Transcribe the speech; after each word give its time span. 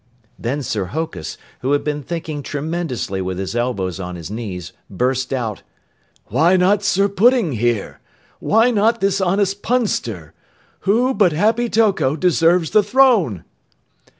Then 0.39 0.63
Sir 0.63 0.85
Hokus, 0.85 1.37
who 1.59 1.73
had 1.73 1.83
been 1.83 2.01
thinking 2.01 2.41
tremendously 2.41 3.21
with 3.21 3.37
his 3.37 3.55
elbows 3.55 3.99
on 3.99 4.15
his 4.15 4.31
knees, 4.31 4.73
burst 4.89 5.31
out, 5.31 5.61
"Why 6.25 6.57
not 6.57 6.81
Sir 6.81 7.07
Pudding, 7.07 7.51
here? 7.51 7.99
Why 8.39 8.71
not 8.71 8.99
this 8.99 9.21
honest 9.21 9.61
Punster? 9.61 10.33
Who 10.89 11.13
but 11.13 11.33
Happy 11.33 11.69
Toko 11.69 12.15
deserves 12.15 12.71
the 12.71 12.81
throne?" 12.81 13.43